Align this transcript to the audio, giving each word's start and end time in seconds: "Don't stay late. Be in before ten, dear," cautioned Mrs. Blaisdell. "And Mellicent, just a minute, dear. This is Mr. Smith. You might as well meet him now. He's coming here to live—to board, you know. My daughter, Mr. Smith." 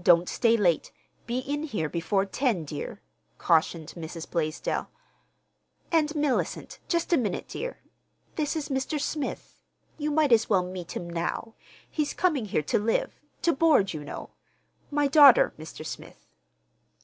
"Don't 0.00 0.28
stay 0.28 0.56
late. 0.56 0.92
Be 1.26 1.40
in 1.40 1.66
before 1.88 2.24
ten, 2.24 2.64
dear," 2.64 3.02
cautioned 3.36 3.92
Mrs. 3.96 4.30
Blaisdell. 4.30 4.88
"And 5.90 6.10
Mellicent, 6.14 6.78
just 6.86 7.12
a 7.12 7.16
minute, 7.16 7.48
dear. 7.48 7.80
This 8.36 8.54
is 8.54 8.68
Mr. 8.68 9.00
Smith. 9.00 9.60
You 9.98 10.12
might 10.12 10.30
as 10.30 10.48
well 10.48 10.62
meet 10.62 10.92
him 10.94 11.10
now. 11.10 11.56
He's 11.90 12.14
coming 12.14 12.44
here 12.44 12.62
to 12.62 12.78
live—to 12.78 13.52
board, 13.52 13.92
you 13.92 14.04
know. 14.04 14.30
My 14.92 15.08
daughter, 15.08 15.52
Mr. 15.58 15.84
Smith." 15.84 16.24